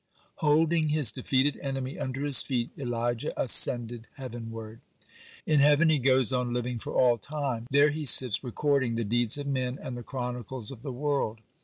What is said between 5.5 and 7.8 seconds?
In heaven he goes on living for all time. (34)